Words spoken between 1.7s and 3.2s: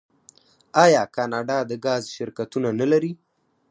ګاز شرکتونه نلري؟